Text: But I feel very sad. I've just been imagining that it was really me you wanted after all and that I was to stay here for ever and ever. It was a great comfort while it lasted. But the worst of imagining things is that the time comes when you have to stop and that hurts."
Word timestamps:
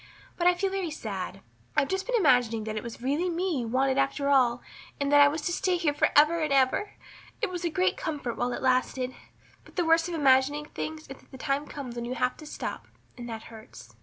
But 0.35 0.47
I 0.47 0.55
feel 0.55 0.71
very 0.71 0.89
sad. 0.89 1.41
I've 1.77 1.87
just 1.87 2.07
been 2.07 2.15
imagining 2.15 2.63
that 2.63 2.75
it 2.75 2.81
was 2.81 3.03
really 3.03 3.29
me 3.29 3.59
you 3.59 3.67
wanted 3.67 3.99
after 3.99 4.29
all 4.29 4.63
and 4.99 5.11
that 5.11 5.21
I 5.21 5.27
was 5.27 5.41
to 5.43 5.51
stay 5.51 5.77
here 5.77 5.93
for 5.93 6.09
ever 6.15 6.39
and 6.39 6.51
ever. 6.51 6.93
It 7.39 7.51
was 7.51 7.63
a 7.63 7.69
great 7.69 7.97
comfort 7.97 8.35
while 8.35 8.51
it 8.51 8.63
lasted. 8.63 9.13
But 9.63 9.75
the 9.75 9.85
worst 9.85 10.07
of 10.09 10.15
imagining 10.15 10.65
things 10.65 11.01
is 11.01 11.17
that 11.19 11.29
the 11.29 11.37
time 11.37 11.67
comes 11.67 11.95
when 11.97 12.05
you 12.05 12.15
have 12.15 12.35
to 12.37 12.47
stop 12.47 12.87
and 13.15 13.29
that 13.29 13.43
hurts." 13.43 13.93